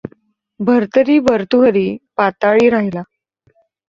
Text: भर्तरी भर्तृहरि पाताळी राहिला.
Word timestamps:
भर्तरी 0.59 1.17
भर्तृहरि 1.19 1.85
पाताळी 2.17 2.69
राहिला. 2.69 3.03